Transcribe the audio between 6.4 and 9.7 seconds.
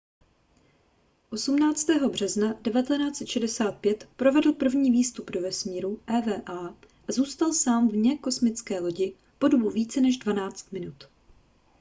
a zůstal sám vně kosmické lodi po dobu